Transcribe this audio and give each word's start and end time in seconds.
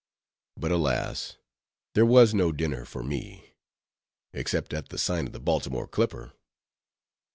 But, 0.57 0.71
alas! 0.71 1.37
there 1.93 2.07
was 2.07 2.33
no 2.33 2.51
dinner 2.51 2.85
for 2.85 3.03
me 3.03 3.53
except 4.33 4.73
at 4.73 4.89
the 4.89 4.97
sign 4.97 5.27
of 5.27 5.31
the 5.31 5.39
Baltimore 5.39 5.87
Clipper. 5.87 6.33